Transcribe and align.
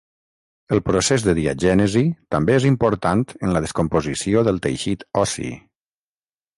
El 0.77 0.79
procés 0.87 1.25
de 1.27 1.35
diagènesi 1.39 2.03
també 2.37 2.57
és 2.61 2.67
important 2.71 3.23
en 3.37 3.55
la 3.59 3.65
descomposició 3.69 4.45
del 4.51 4.63
teixit 4.69 5.09
ossi. 5.27 5.57